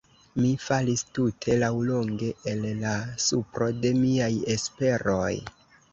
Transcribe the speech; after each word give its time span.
Mi 0.43 0.51
falis 0.67 1.03
tute 1.17 1.57
laŭlonge 1.63 2.31
el 2.53 2.65
la 2.79 2.95
supro 3.27 3.71
de 3.85 3.93
miaj 4.03 4.31
esperoj. 4.55 5.33